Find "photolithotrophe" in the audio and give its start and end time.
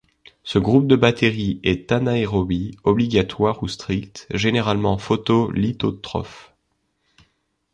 4.97-6.55